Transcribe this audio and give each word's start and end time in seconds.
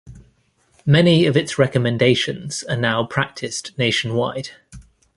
Many 0.83 1.27
of 1.27 1.37
its 1.37 1.59
recommendations 1.59 2.63
are 2.63 2.75
now 2.75 3.05
practiced 3.05 3.77
nationwide. 3.77 4.49